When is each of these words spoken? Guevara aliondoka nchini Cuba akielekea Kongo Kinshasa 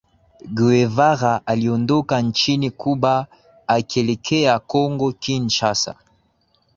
Guevara 0.53 1.41
aliondoka 1.45 2.21
nchini 2.21 2.71
Cuba 2.71 3.27
akielekea 3.67 4.59
Kongo 4.59 5.11
Kinshasa 5.11 5.95